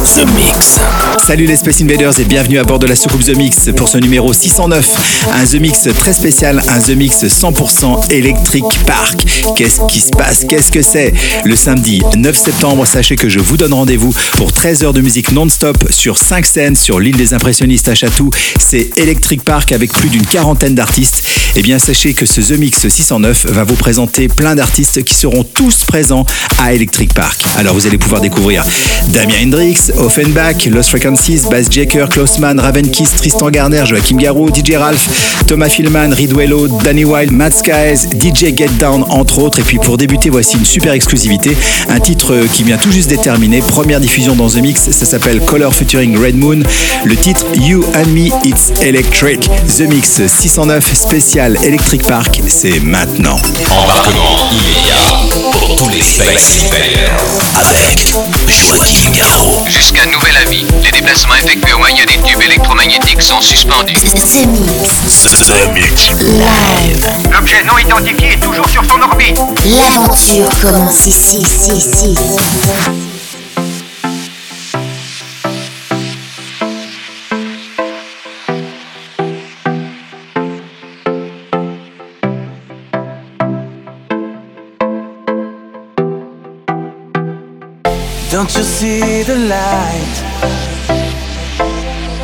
The 0.00 0.24
Mix. 0.34 0.80
Salut 1.26 1.44
les 1.44 1.56
Space 1.56 1.82
Invaders 1.82 2.18
et 2.18 2.24
bienvenue 2.24 2.58
à 2.58 2.64
bord 2.64 2.78
de 2.78 2.86
la 2.86 2.96
soucoupe 2.96 3.22
The 3.22 3.36
Mix 3.36 3.68
pour 3.76 3.86
ce 3.88 3.98
numéro 3.98 4.32
609. 4.32 5.26
Un 5.34 5.44
The 5.44 5.60
Mix 5.60 5.88
très 5.94 6.14
spécial, 6.14 6.62
un 6.68 6.80
The 6.80 6.96
Mix 6.96 7.22
100% 7.22 8.10
Electric 8.10 8.64
Park. 8.86 9.20
Qu'est-ce 9.56 9.82
qui 9.88 10.00
se 10.00 10.08
passe? 10.08 10.46
Qu'est-ce 10.48 10.72
que 10.72 10.80
c'est? 10.80 11.12
Le 11.44 11.54
samedi 11.54 12.02
9 12.16 12.36
septembre, 12.36 12.86
sachez 12.86 13.16
que 13.16 13.28
je 13.28 13.40
vous 13.40 13.58
donne 13.58 13.74
rendez-vous 13.74 14.14
pour 14.38 14.52
13 14.52 14.84
heures 14.84 14.92
de 14.94 15.02
musique 15.02 15.32
non-stop 15.32 15.76
sur 15.90 16.16
5 16.16 16.46
scènes 16.46 16.76
sur 16.76 16.98
l'île 16.98 17.16
des 17.16 17.34
impressionnistes 17.34 17.88
à 17.88 17.94
Chatou. 17.94 18.30
C'est 18.58 18.96
Electric 18.96 19.44
Park 19.44 19.72
avec 19.72 19.92
plus 19.92 20.08
d'une 20.08 20.24
quarantaine 20.24 20.74
d'artistes. 20.74 21.22
Et 21.56 21.62
bien 21.62 21.78
sachez 21.78 22.14
que 22.14 22.24
ce 22.26 22.40
The 22.40 22.58
Mix 22.58 22.88
609 22.88 23.46
va 23.46 23.64
vous 23.64 23.74
présenter 23.74 24.28
plein 24.28 24.54
d'artistes 24.54 25.04
qui 25.04 25.14
seront 25.14 25.44
tous 25.44 25.84
présents 25.84 26.24
à 26.58 26.72
Electric 26.72 27.12
Park. 27.12 27.42
Alors 27.56 27.74
vous 27.74 27.86
allez 27.86 27.98
pouvoir 27.98 28.22
découvrir 28.22 28.64
Damien 29.08 29.34
Hendrix, 29.44 29.89
Offenbach, 29.98 30.66
Lost 30.66 30.90
Frequencies, 30.90 31.48
Bass 31.48 31.68
Jacker, 31.70 32.06
Klausman, 32.08 32.58
Raven 32.60 32.90
Kiss, 32.90 33.14
Tristan 33.16 33.50
Garner, 33.50 33.84
Joachim 33.86 34.18
Garou, 34.18 34.50
DJ 34.50 34.76
Ralph, 34.76 35.44
Thomas 35.46 35.70
Filman, 35.70 36.12
Ridwello, 36.12 36.68
Danny 36.82 37.04
Wild, 37.04 37.32
Matt 37.32 37.54
Skies, 37.54 38.08
DJ 38.18 38.56
Get 38.56 38.78
Down, 38.78 39.04
entre 39.08 39.38
autres. 39.38 39.60
Et 39.60 39.62
puis 39.62 39.78
pour 39.78 39.96
débuter, 39.96 40.30
voici 40.30 40.56
une 40.56 40.64
super 40.64 40.92
exclusivité, 40.92 41.56
un 41.88 42.00
titre 42.00 42.36
qui 42.52 42.64
vient 42.64 42.76
tout 42.76 42.92
juste 42.92 43.08
d'être 43.08 43.20
première 43.68 44.00
diffusion 44.00 44.34
dans 44.34 44.48
The 44.48 44.56
Mix, 44.56 44.90
ça 44.90 45.04
s'appelle 45.04 45.40
Color 45.40 45.74
Featuring 45.74 46.16
Red 46.16 46.36
Moon. 46.36 46.62
Le 47.04 47.16
titre 47.16 47.46
You 47.54 47.84
and 47.94 48.08
Me, 48.08 48.28
It's 48.44 48.72
Electric. 48.82 49.40
The 49.76 49.88
Mix 49.88 50.20
609 50.26 50.94
spécial 50.94 51.56
Electric 51.64 52.02
Park, 52.02 52.40
c'est 52.48 52.80
maintenant. 52.80 53.36
Embarquement 53.70 54.50
immédiat 54.50 55.50
pour 55.58 55.76
tous 55.76 55.88
les 55.88 56.00
avec 57.54 58.14
Joachim 58.48 59.10
Garraud. 59.16 59.79
Jusqu'à 59.80 60.04
nouvel 60.04 60.36
avis, 60.36 60.66
les 60.84 60.90
déplacements 60.90 61.36
effectués 61.36 61.72
au 61.72 61.78
moyen 61.78 62.04
des 62.04 62.18
tubes 62.18 62.42
électromagnétiques 62.42 63.22
sont 63.22 63.40
suspendus. 63.40 63.94
The 63.94 64.46
Mix. 64.46 65.46
The 65.46 65.72
Mix. 65.72 66.10
Live. 66.20 67.06
L'objet 67.32 67.64
non 67.64 67.78
identifié 67.78 68.34
est 68.34 68.40
toujours 68.40 68.68
sur 68.68 68.84
son 68.84 69.00
orbite. 69.00 69.40
L'aventure 69.64 70.50
commence 70.60 71.06
ici, 71.06 71.38
ici, 71.38 71.72
ici. 71.72 72.14
Don't 88.30 88.54
you 88.54 88.62
see 88.62 89.24
the 89.24 89.34
light? 89.34 90.14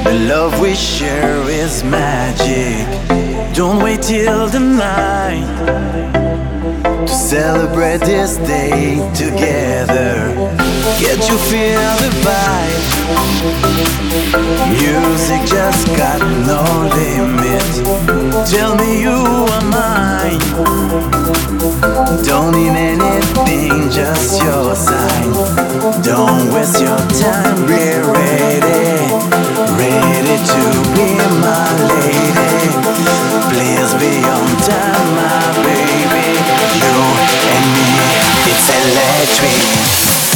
The 0.05 0.15
love 0.29 0.61
we 0.61 0.77
share 0.77 1.43
is 1.51 1.83
magic. 1.83 2.87
Don't 3.53 3.83
wait 3.83 4.03
till 4.03 4.47
the 4.47 4.61
night 4.61 5.45
to 7.07 7.13
celebrate 7.13 8.03
this 8.03 8.37
day 8.37 8.99
together. 9.17 10.66
Can't 10.95 11.29
you 11.29 11.37
feel 11.37 11.97
the 11.99 12.11
vibe? 12.23 12.85
Music 14.71 15.43
just 15.45 15.87
got 15.97 16.21
no 16.47 16.63
limit. 16.95 17.67
Tell 18.47 18.77
me 18.77 19.03
you 19.03 19.11
are 19.11 19.67
mine. 19.67 20.39
Don't 22.25 22.53
need 22.55 22.77
anything, 22.79 23.91
just 23.91 24.41
your 24.43 24.77
sign. 24.77 25.33
Don't 26.03 26.55
waste 26.55 26.81
your 26.81 27.03
time, 27.19 27.67
be 27.67 27.99
ready, 28.15 29.11
ready 29.75 30.37
to 30.39 30.63
be 30.95 31.19
my 31.43 31.67
lady. 31.91 32.71
Please 33.51 33.93
be 33.99 34.23
on 34.23 34.49
time, 34.63 35.09
my 35.19 35.51
baby. 35.67 36.27
You 36.79 36.95
and 37.55 37.67
me, 37.75 37.91
it's 38.51 38.69
electric. 38.71 40.36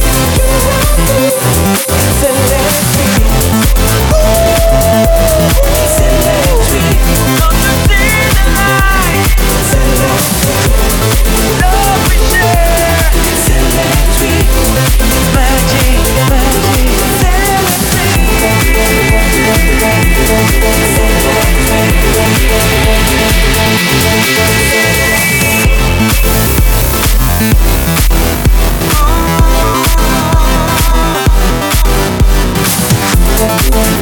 The 33.61 34.01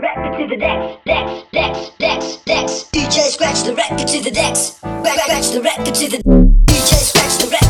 rapper 0.00 0.38
to 0.38 0.48
the 0.48 0.56
decks, 0.56 0.96
decks, 1.04 1.44
decks, 1.52 1.90
decks, 1.98 2.36
decks. 2.44 2.72
DJ 2.92 3.28
scratch 3.28 3.62
the 3.62 3.74
record 3.74 4.08
to 4.08 4.20
the 4.22 4.30
decks. 4.30 4.78
Scratch, 4.80 5.50
the 5.50 5.62
record 5.62 5.94
to 5.94 6.08
the. 6.08 6.18
DJ 6.66 6.94
scratch 6.94 7.38
the 7.38 7.50
record. 7.50 7.69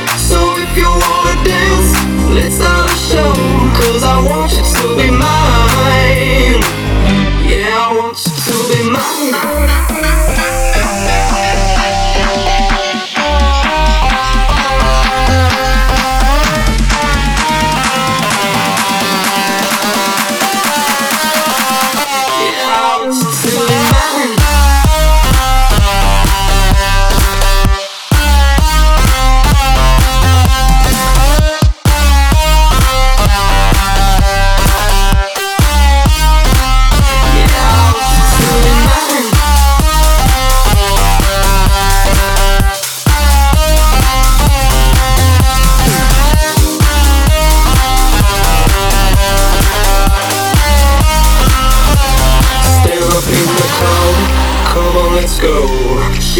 If 0.73 0.77
you 0.77 0.87
wanna 0.87 1.43
dance, 1.43 1.91
let's 2.33 2.55
start 2.55 2.89
a 2.89 2.95
show. 2.95 3.33
Cause 3.75 4.03
I 4.03 4.23
want 4.23 4.53
you 4.53 4.63
to 4.63 4.95
be 4.95 5.11
mine. 5.11 6.61
Yeah, 7.43 7.75
I 7.75 7.93
want 7.93 8.17
you 8.25 8.31
to 8.31 8.55
be 8.71 8.89
mine. 8.89 9.90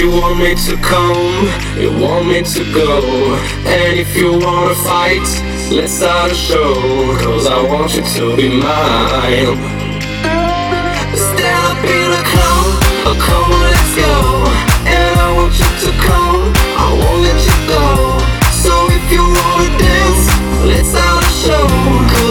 Me 0.10 0.56
to 0.56 0.76
come, 0.78 1.48
you 1.78 1.92
want 2.02 2.28
me 2.28 2.42
to 2.42 2.74
go. 2.74 3.36
And 3.66 4.00
if 4.00 4.18
you 4.18 4.32
wanna 4.40 4.74
fight, 4.74 5.22
let's 5.72 5.94
start 5.94 6.32
a 6.32 6.36
show. 6.36 6.74
Cause 7.20 7.46
I 7.46 7.62
want 7.62 7.96
you 7.96 8.02
to 8.02 8.36
be 8.36 8.50
mine. 8.50 9.58
Stand 11.14 11.66
up 11.70 11.84
in 11.86 12.12
oh 13.06 13.16
come 13.20 13.52
on, 13.52 13.62
let's 13.70 13.96
go. 13.96 14.14
And 14.90 15.20
I 15.20 15.34
want 15.38 15.54
you 15.54 15.70
to 15.86 15.92
come, 16.02 16.52
I 16.78 16.90
won't 17.00 17.22
let 17.22 17.40
you 17.50 17.58
go. 17.70 18.18
So 18.64 18.74
if 18.90 19.12
you 19.12 19.22
wanna 19.22 19.70
dance, 19.78 20.26
let's 20.66 20.90
start 20.90 21.24
a 21.24 21.30
show. 21.30 22.31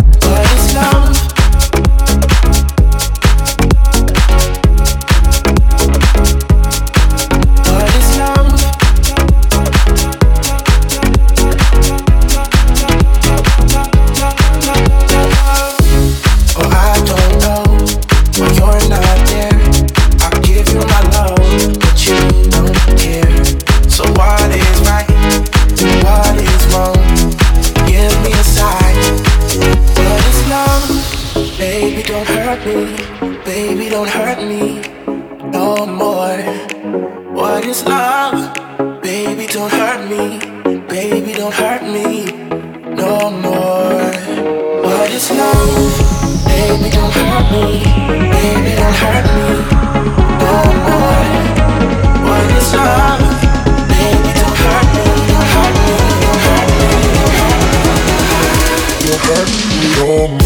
Hardly 59.33 60.01
on 60.01 60.41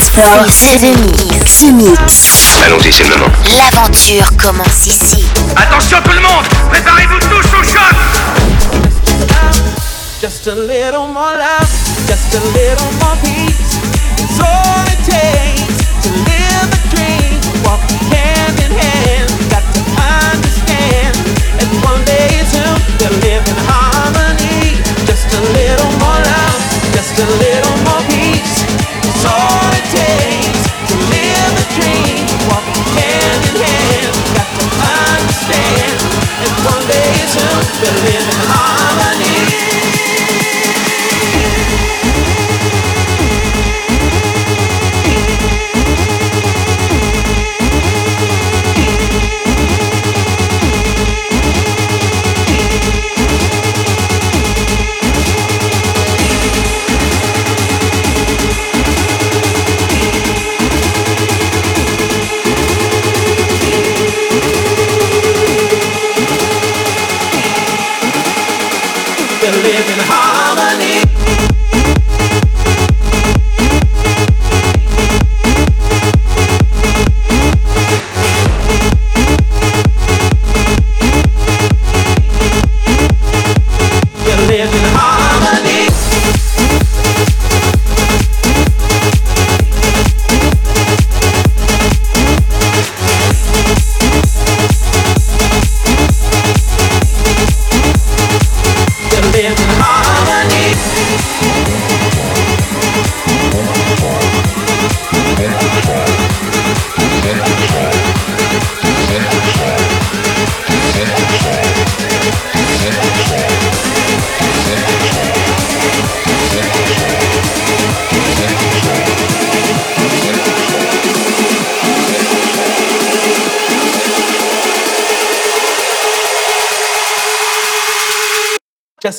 floor, 0.00 0.46
c'est 0.48 0.78
The 0.78 0.96
Mix. 0.98 1.62
Mix. 1.64 2.60
Allons-y, 2.64 2.92
c'est 2.92 3.04
le 3.04 3.16
moment. 3.16 3.32
L'aventure 3.56 4.36
commence 4.36 4.86
ici. 4.86 5.24
Attention 5.56 5.98
tout 6.04 6.12
le 6.12 6.20
monde, 6.20 6.46
préparez-vous 6.70 7.18
tous 7.18 7.58
au 7.58 7.62
choc. 7.62 7.94
Just 10.20 10.46
a 10.46 10.54
little 10.54 11.08
more 11.12 11.36
love, 11.36 11.68
just 12.06 12.34
a 12.34 12.40
little 12.56 12.92
more 13.00 13.16
peace. 13.22 13.41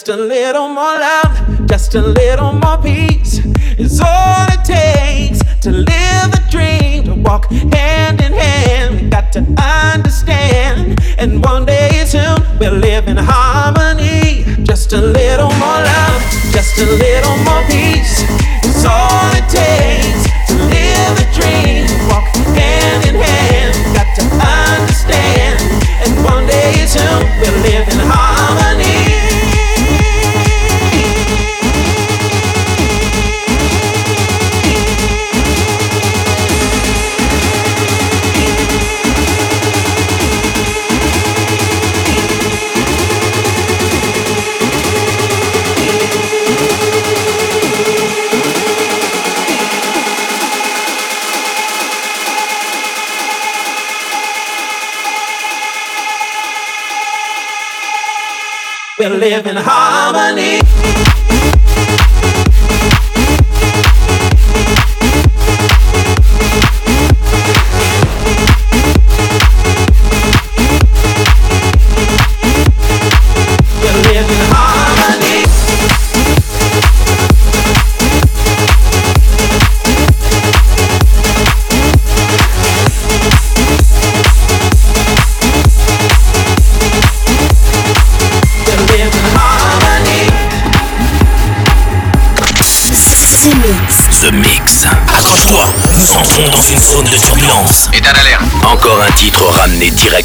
Just 0.04 0.20
a 0.20 0.22
little 0.22 0.68
more 0.68 1.00
love, 1.00 1.66
just 1.66 1.96
a 1.96 2.02
little 2.02 2.52
more 2.52 2.78
peace 2.78 3.40
is 3.78 4.02
all 4.02 4.48
it 4.52 4.66
takes 4.66 5.40
to 5.62 5.72
live 5.72 6.30
the 6.30 6.44
dream, 6.50 7.06
to 7.06 7.14
walk 7.16 7.50
hand 7.50 8.20
in 8.20 8.34
hand. 8.34 9.00
We 9.00 9.10
got 9.10 9.32
to 9.32 9.40
understand, 9.40 11.00
and 11.18 11.42
one 11.46 11.66
day 11.66 12.04
soon 12.06 12.36
we'll 12.60 12.74
live 12.74 13.08
in 13.08 13.16
harmony. 13.16 13.43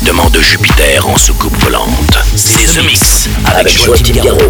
Directement 0.09 0.31
de 0.31 0.41
Jupiter 0.41 1.07
en 1.07 1.19
soucoupe 1.19 1.55
volante. 1.63 2.19
C'est 2.35 2.81
The 2.81 2.83
Mix 2.83 3.29
avec 3.45 3.79
Joachim 3.85 4.15
Garraud. 4.15 4.48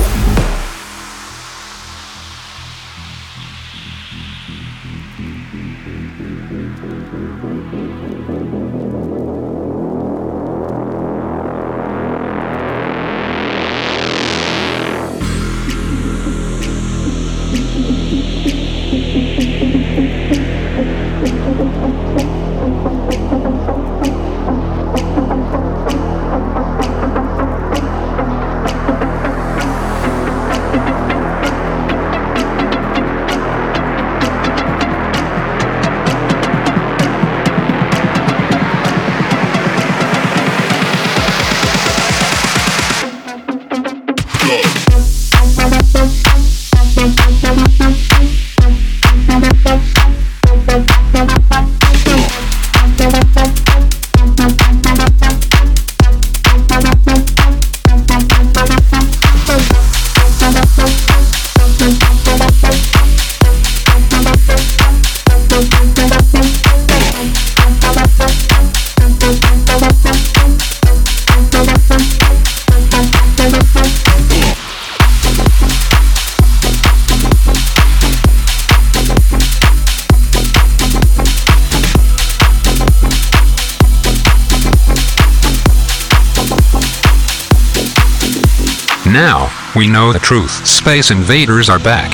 Now, 89.18 89.50
we 89.74 89.88
know 89.88 90.12
the 90.12 90.20
truth. 90.20 90.64
Space 90.64 91.10
invaders 91.10 91.68
are 91.68 91.80
back. 91.80 92.12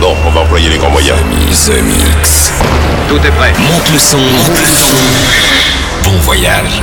Bon, 0.00 0.16
on 0.24 0.30
va 0.30 0.40
employer 0.40 0.70
les 0.70 0.78
grands 0.78 0.90
moyens. 0.90 1.20
The 1.66 1.82
Mix. 1.82 2.50
Tout 3.06 3.18
est 3.18 3.32
prêt. 3.32 3.52
Monte 3.70 3.92
le 3.92 3.98
son, 3.98 4.16
monte 4.16 4.48
le 4.48 4.66
son. 4.66 4.96
Bon 6.04 6.16
voyage. 6.20 6.80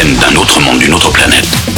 Viennent 0.00 0.16
d'un 0.16 0.36
autre 0.40 0.60
monde, 0.60 0.78
d'une 0.78 0.94
autre 0.94 1.10
planète. 1.10 1.77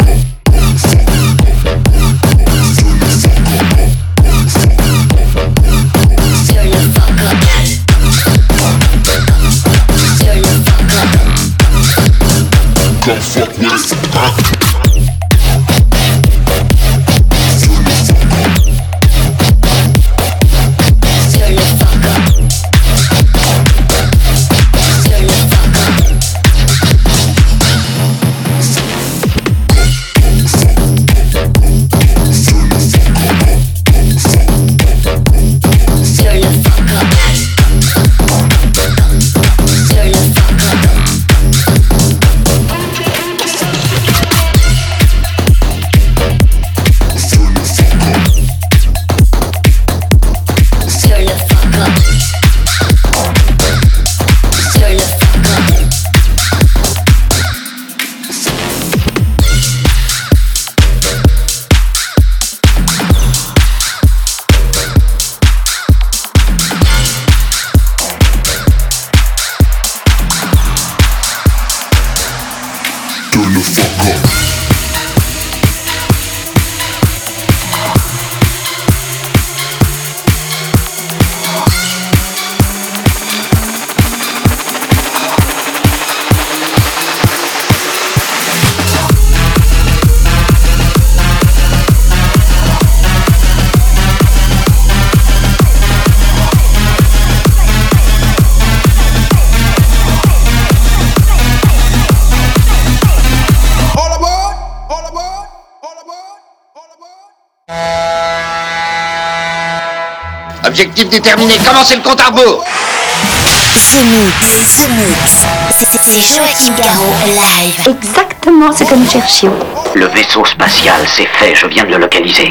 Objectif 110.71 111.09
déterminé, 111.09 111.57
commencez 111.57 111.97
le 111.97 112.01
compte 112.01 112.21
à 112.21 112.27
rebours? 112.27 112.63
The 112.63 114.05
Mix, 114.05 114.77
The 114.77 114.87
Mix, 114.89 115.45
c'est 115.69 116.21
Joachim 116.21 116.73
Garraud 116.77 117.13
live. 117.27 117.97
Exactement 117.97 118.71
ce 118.71 118.85
que 118.85 118.95
nous 118.95 119.09
cherchions. 119.09 119.53
Le 119.95 120.07
vaisseau 120.07 120.45
spatial, 120.45 121.05
c'est 121.13 121.27
fait, 121.27 121.55
je 121.55 121.67
viens 121.67 121.83
de 121.83 121.89
le 121.89 121.97
localiser. 121.97 122.49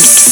Peace. 0.00 0.29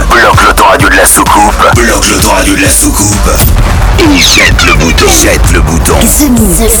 Mix. 0.00 0.06
Bloque 0.08 0.42
l'autoradio 0.42 0.88
de 0.88 0.96
la 0.96 1.06
soucoupe. 1.06 1.74
Bloque 1.76 2.08
l'autoradio 2.10 2.56
de 2.56 2.62
la 2.62 2.70
soucoupe. 2.70 3.30
Et 3.98 4.18
jette 4.18 4.66
le 4.66 4.74
bouton. 4.74 5.06
Jette 5.22 5.52
le 5.52 5.60
bouton. 5.60 5.94
The 5.94 6.30
Mix. 6.30 6.78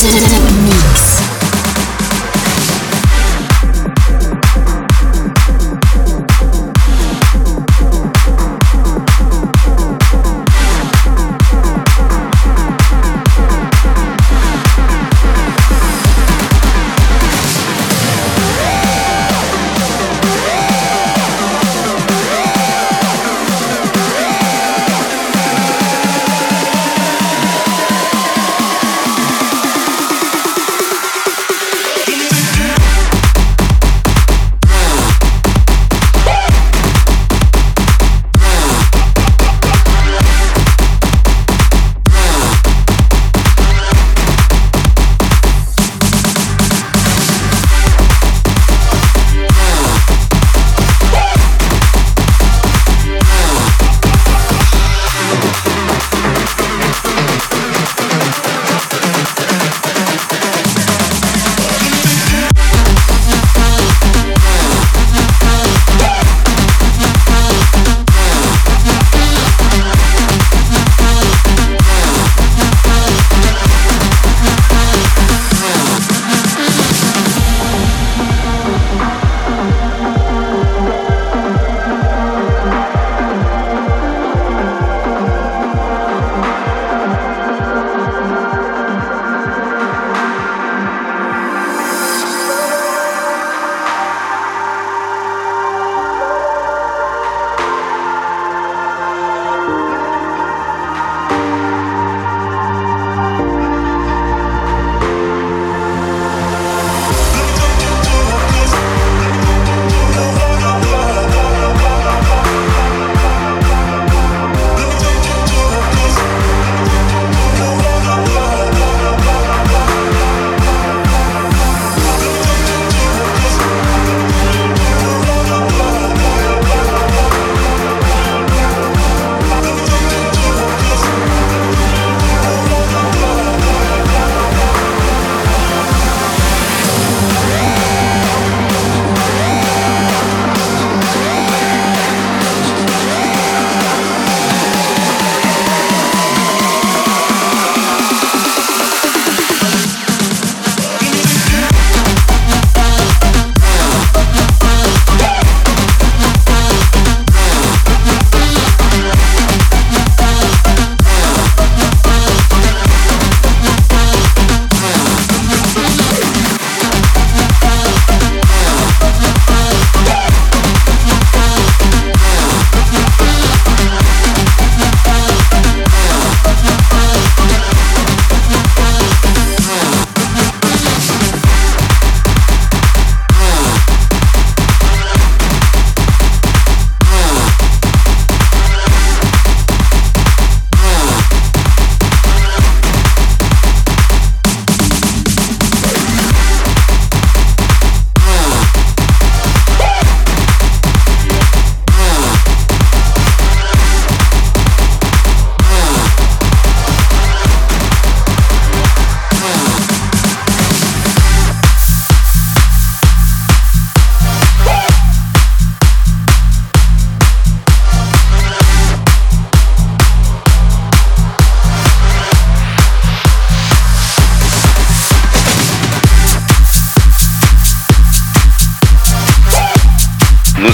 The 0.00 0.40
Mix. 0.64 1.05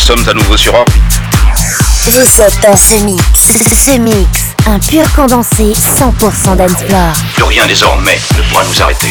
Sommes 0.02 0.28
à 0.28 0.34
nouveau 0.34 0.56
sur 0.56 0.74
orbite. 0.74 1.20
Vous 2.06 2.40
êtes 2.40 2.60
dans 2.60 2.76
ce 2.76 3.04
mix. 3.04 3.22
Ce 3.36 3.96
mix, 3.98 4.26
un 4.66 4.80
pur 4.80 5.04
condensé 5.14 5.74
100% 5.74 6.56
dancefloor. 6.56 7.12
Plus 7.34 7.44
rien 7.44 7.66
désormais 7.68 8.18
ne 8.36 8.42
pourra 8.50 8.64
nous 8.64 8.82
arrêter. 8.82 9.10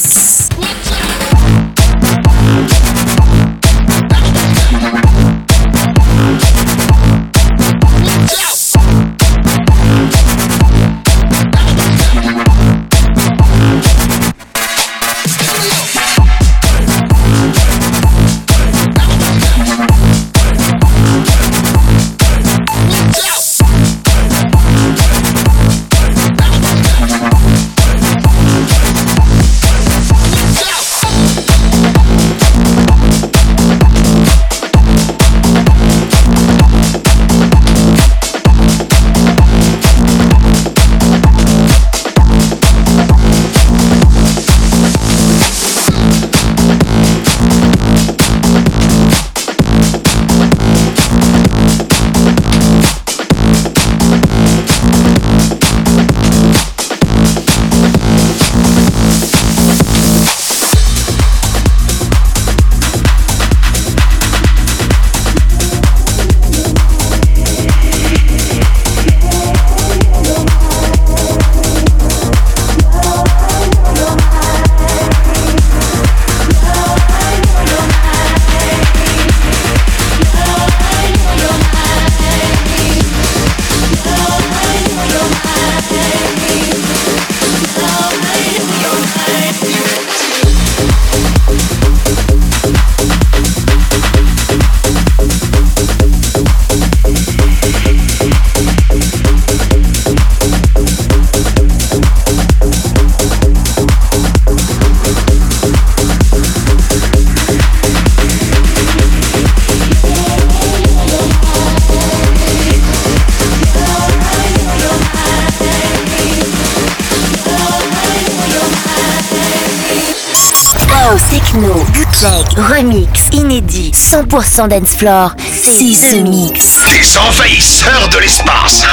100% 124.31 124.69
dance 124.69 124.95
floor, 124.95 125.33
c'est 125.37 125.73
The 125.77 126.23
Mix. 126.23 126.79
Des 126.87 127.17
envahisseurs 127.17 128.07
de 128.07 128.19
l'espace 128.19 128.83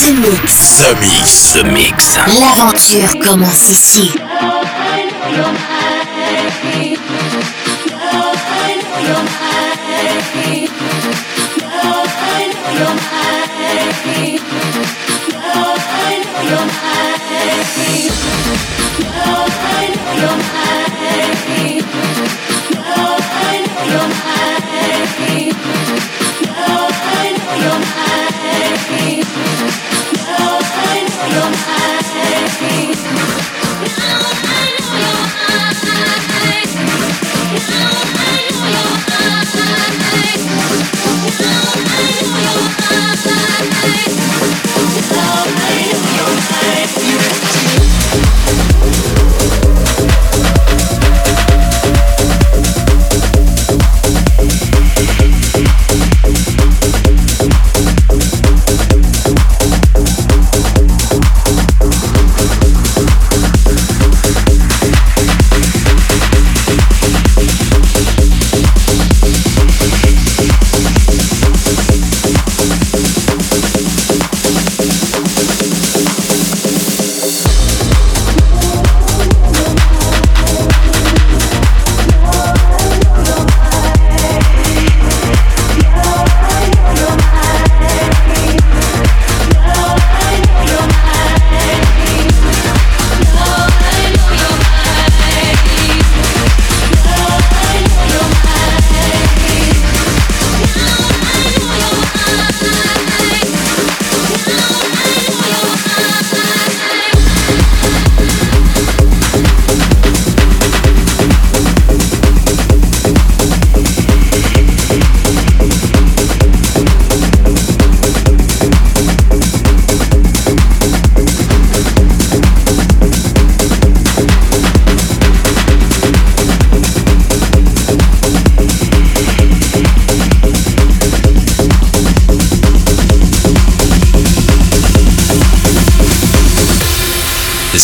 The 0.00 0.10
Mix. 0.10 0.78
The 0.80 0.96
Mix. 1.00 1.52
The 1.52 1.62
Mix. 1.64 2.18
L'aventure 2.40 3.20
commence 3.24 3.68
ici. 3.70 4.10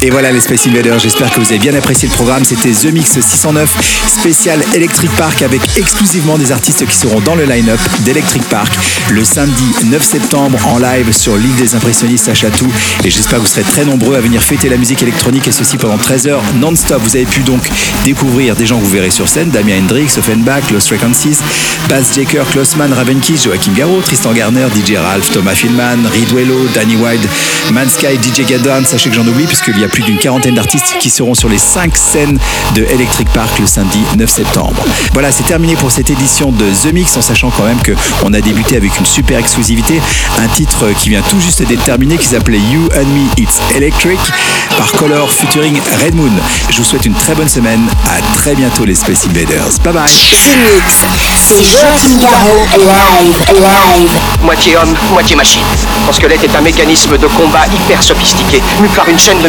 Et 0.00 0.10
voilà 0.10 0.30
les 0.30 0.38
Space 0.40 0.64
Invaders, 0.68 1.00
j'espère 1.00 1.28
que 1.28 1.40
vous 1.40 1.48
avez 1.48 1.58
bien 1.58 1.74
apprécié 1.74 2.08
le 2.08 2.14
programme. 2.14 2.44
C'était 2.44 2.70
The 2.70 2.92
Mix 2.92 3.18
609 3.18 3.68
spécial 4.06 4.62
Electric 4.72 5.10
Park 5.16 5.42
avec 5.42 5.60
exclusivement 5.76 6.38
des 6.38 6.52
artistes 6.52 6.86
qui 6.86 6.96
seront 6.96 7.20
dans 7.20 7.34
le 7.34 7.44
line-up 7.44 7.80
d'Electric 8.04 8.44
Park 8.44 8.72
le 9.10 9.24
samedi 9.24 9.64
9 9.86 10.00
septembre 10.00 10.58
en 10.68 10.78
live 10.78 11.12
sur 11.12 11.36
l'île 11.36 11.56
des 11.56 11.74
impressionnistes 11.74 12.28
à 12.28 12.34
Chatou. 12.34 12.68
Et 13.04 13.10
j'espère 13.10 13.38
que 13.38 13.42
vous 13.42 13.50
serez 13.50 13.64
très 13.64 13.84
nombreux 13.84 14.14
à 14.14 14.20
venir 14.20 14.40
fêter 14.40 14.68
la 14.68 14.76
musique 14.76 15.02
électronique 15.02 15.48
et 15.48 15.52
ceci 15.52 15.76
pendant 15.78 15.98
13 15.98 16.28
heures 16.28 16.42
non-stop. 16.60 17.02
Vous 17.02 17.16
avez 17.16 17.26
pu 17.26 17.40
donc 17.40 17.68
découvrir 18.04 18.54
des 18.54 18.66
gens 18.66 18.78
que 18.78 18.84
vous 18.84 18.90
verrez 18.90 19.10
sur 19.10 19.28
scène 19.28 19.50
Damien 19.50 19.80
Hendrix, 19.80 20.14
Offenbach, 20.16 20.70
Lost 20.70 20.88
Frequencies, 20.88 21.38
Baz 21.88 22.14
Jaker, 22.14 22.44
Klossman, 22.52 22.92
Ravenkis, 22.92 23.38
Joachim 23.44 23.72
Garraud, 23.74 24.02
Tristan 24.02 24.32
Garner, 24.32 24.68
DJ 24.72 24.96
Ralph, 24.96 25.28
Thomas 25.32 25.56
Filman, 25.56 26.06
Ridwello, 26.06 26.68
Danny 26.72 26.94
Wilde, 26.94 27.28
Mansky, 27.72 28.16
DJ 28.22 28.46
Gadan. 28.46 28.84
Sachez 28.84 29.10
que 29.10 29.16
j'en 29.16 29.26
oublie 29.26 29.46
puisqu'il 29.46 29.76
y 29.78 29.84
a 29.84 29.87
plus 29.88 30.02
d'une 30.02 30.18
quarantaine 30.18 30.54
d'artistes 30.54 30.96
qui 31.00 31.10
seront 31.10 31.34
sur 31.34 31.48
les 31.48 31.58
5 31.58 31.96
scènes 31.96 32.38
de 32.74 32.84
Electric 32.84 33.28
Park 33.30 33.58
le 33.58 33.66
samedi 33.66 34.00
9 34.16 34.30
septembre. 34.30 34.76
Voilà, 35.12 35.32
c'est 35.32 35.44
terminé 35.44 35.76
pour 35.76 35.90
cette 35.90 36.10
édition 36.10 36.52
de 36.52 36.64
The 36.82 36.92
Mix 36.92 37.16
en 37.16 37.22
sachant 37.22 37.50
quand 37.50 37.64
même 37.64 37.78
qu'on 37.82 38.32
a 38.32 38.40
débuté 38.40 38.76
avec 38.76 38.98
une 38.98 39.06
super 39.06 39.38
exclusivité, 39.38 40.00
un 40.38 40.48
titre 40.48 40.86
qui 40.98 41.10
vient 41.10 41.22
tout 41.22 41.40
juste 41.40 41.62
d'être 41.62 41.84
terminé 41.84 42.16
qui 42.16 42.26
s'appelait 42.26 42.58
You 42.58 42.88
and 42.96 43.06
Me 43.06 43.42
It's 43.42 43.60
Electric 43.74 44.18
par 44.76 44.92
Color 44.92 45.30
featuring 45.30 45.78
Red 46.04 46.14
Moon. 46.14 46.32
Je 46.70 46.78
vous 46.78 46.84
souhaite 46.84 47.06
une 47.06 47.14
très 47.14 47.34
bonne 47.34 47.48
semaine. 47.48 47.80
À 48.06 48.20
très 48.36 48.54
bientôt 48.54 48.84
les 48.84 48.94
Space 48.94 49.26
Invaders. 49.26 49.78
Bye 49.82 49.92
bye. 49.92 50.04
The 50.06 50.56
Mix. 50.56 51.04
C'est 51.36 51.64
Joachim 51.64 52.18
Garraud. 52.20 52.66
Moitié 54.44 54.76
homme, 54.76 54.94
moitié 55.12 55.36
machine. 55.36 55.62
Son 56.06 56.12
squelette 56.12 56.44
est 56.44 56.56
un 56.56 56.60
mécanisme 56.60 57.18
de 57.18 57.26
combat 57.26 57.66
hyper 57.74 58.02
sophistiqué, 58.02 58.62
mu 58.80 58.88
par 58.88 59.08
une 59.08 59.18
chaîne 59.18 59.40
de 59.42 59.48